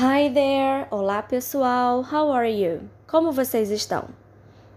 [0.00, 0.86] Hi there!
[0.90, 2.00] Olá pessoal!
[2.00, 2.88] How are you?
[3.06, 4.08] Como vocês estão?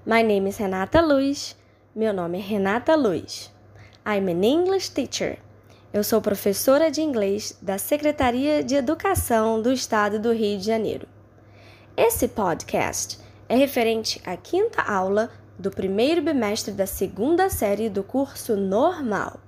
[0.05, 1.55] My name is Renata Luz.
[1.95, 3.49] Meu nome é Renata Luz.
[4.05, 5.37] I'm an English teacher.
[5.93, 11.07] Eu sou professora de inglês da Secretaria de Educação do Estado do Rio de Janeiro.
[11.95, 18.57] Esse podcast é referente à quinta aula do primeiro bimestre da segunda série do curso
[18.57, 19.39] normal.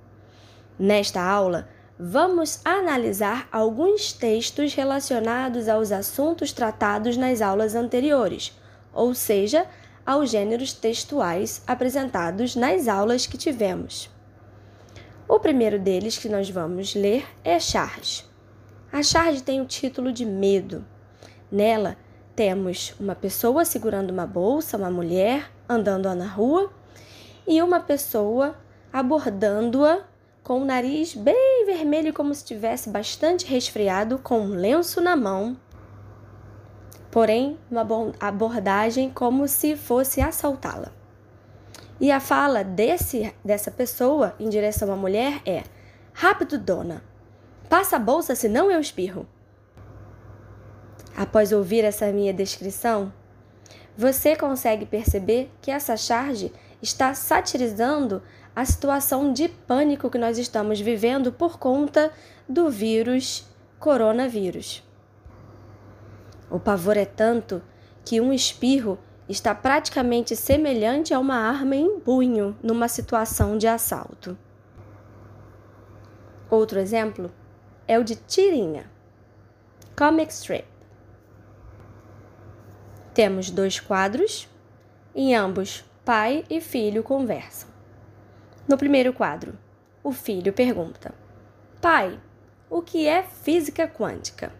[0.78, 1.68] Nesta aula,
[1.98, 8.56] vamos analisar alguns textos relacionados aos assuntos tratados nas aulas anteriores,
[8.92, 9.66] ou seja,
[10.06, 14.08] aos gêneros textuais apresentados nas aulas que tivemos.
[15.28, 18.24] O primeiro deles que nós vamos ler é charge.
[18.92, 20.86] A charge tem o título de medo.
[21.50, 21.96] Nela,
[22.34, 26.72] temos uma pessoa segurando uma bolsa, uma mulher andando na rua
[27.46, 28.54] e uma pessoa
[28.92, 30.04] abordando-a
[30.42, 35.54] com o nariz bem vermelho, como se tivesse bastante resfriado, com um lenço na mão.
[37.10, 37.86] Porém, uma
[38.18, 40.90] abordagem como se fosse assaltá-la.
[42.00, 45.62] E a fala desse, dessa pessoa em direção à mulher é:
[46.12, 47.02] Rápido, dona!
[47.68, 49.26] Passa a bolsa, senão eu espirro.
[51.14, 53.12] Após ouvir essa minha descrição,
[53.96, 58.22] você consegue perceber que essa charge está satirizando
[58.58, 62.12] a situação de pânico que nós estamos vivendo por conta
[62.48, 64.82] do vírus coronavírus.
[66.50, 67.62] O pavor é tanto
[68.04, 68.98] que um espirro
[69.28, 74.36] está praticamente semelhante a uma arma em punho numa situação de assalto.
[76.50, 77.30] Outro exemplo
[77.86, 78.90] é o de tirinha.
[79.96, 80.66] Comic strip.
[83.14, 84.48] Temos dois quadros,
[85.14, 87.67] em ambos pai e filho conversam.
[88.68, 89.58] No primeiro quadro,
[90.04, 91.14] o filho pergunta:
[91.80, 92.20] Pai,
[92.68, 94.52] o que é física quântica?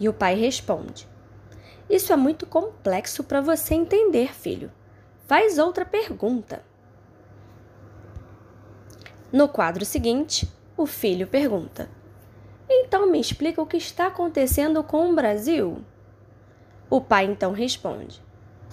[0.00, 1.08] E o pai responde:
[1.88, 4.72] Isso é muito complexo para você entender, filho.
[5.28, 6.60] Faz outra pergunta.
[9.32, 11.88] No quadro seguinte, o filho pergunta:
[12.68, 15.84] Então me explica o que está acontecendo com o Brasil?
[16.90, 18.20] O pai então responde: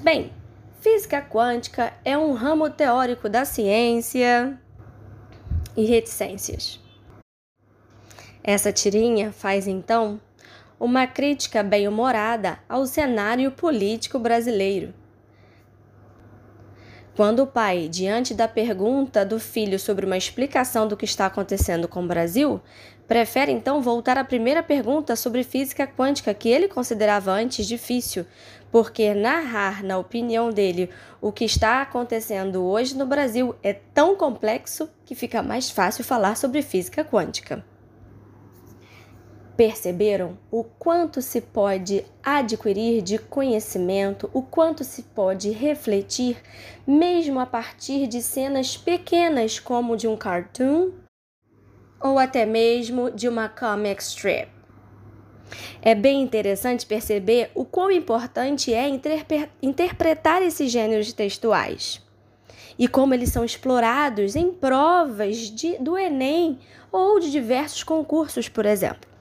[0.01, 0.33] Bem,
[0.79, 4.59] física quântica é um ramo teórico da ciência
[5.75, 6.79] e reticências.
[8.43, 10.19] Essa tirinha faz então
[10.79, 14.93] uma crítica bem-humorada ao cenário político brasileiro.
[17.15, 21.87] Quando o pai, diante da pergunta do filho sobre uma explicação do que está acontecendo
[21.87, 22.59] com o Brasil,
[23.07, 28.25] prefere então voltar à primeira pergunta sobre física quântica que ele considerava antes difícil,
[28.71, 30.89] porque narrar, na opinião dele,
[31.21, 36.35] o que está acontecendo hoje no Brasil é tão complexo que fica mais fácil falar
[36.35, 37.63] sobre física quântica.
[39.55, 46.37] Perceberam o quanto se pode adquirir de conhecimento, o quanto se pode refletir,
[46.87, 50.91] mesmo a partir de cenas pequenas como de um cartoon
[52.01, 54.49] ou até mesmo de uma comic strip?
[55.83, 58.89] É bem interessante perceber o quão importante é
[59.61, 62.01] interpretar esses gêneros textuais
[62.79, 66.57] e como eles são explorados em provas de, do Enem
[66.91, 69.12] ou de diversos concursos, por exemplo.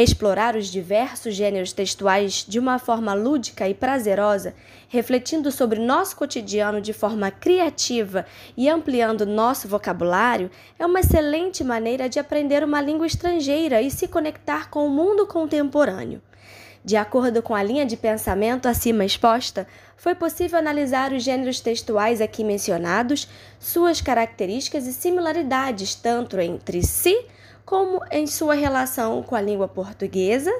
[0.00, 4.54] Explorar os diversos gêneros textuais de uma forma lúdica e prazerosa,
[4.88, 8.24] refletindo sobre nosso cotidiano de forma criativa
[8.56, 14.06] e ampliando nosso vocabulário, é uma excelente maneira de aprender uma língua estrangeira e se
[14.06, 16.22] conectar com o mundo contemporâneo.
[16.84, 19.66] De acordo com a linha de pensamento acima exposta,
[19.96, 23.26] foi possível analisar os gêneros textuais aqui mencionados,
[23.58, 27.26] suas características e similaridades tanto entre si
[27.68, 30.50] como em sua relação com a língua portuguesa,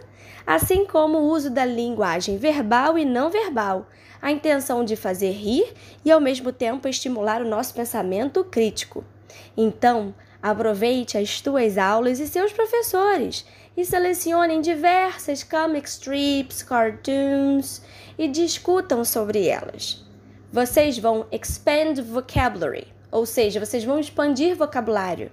[0.46, 3.86] assim como o uso da linguagem verbal e não verbal,
[4.20, 5.72] a intenção de fazer rir
[6.04, 9.02] e ao mesmo tempo estimular o nosso pensamento crítico.
[9.56, 17.80] Então, aproveite as tuas aulas e seus professores e selecionem diversas comic strips, cartoons
[18.18, 20.04] e discutam sobre elas.
[20.52, 25.32] Vocês vão expand vocabulary, ou seja, vocês vão expandir vocabulário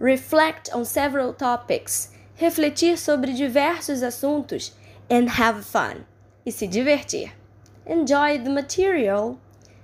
[0.00, 2.10] reflect on several topics,
[2.40, 4.72] refletir sobre diversos assuntos,
[5.08, 6.06] and have fun,
[6.44, 7.30] e se divertir.
[7.86, 9.38] Enjoy the material.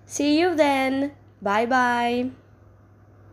[0.06, 1.12] See you then.
[1.40, 2.30] Bye bye.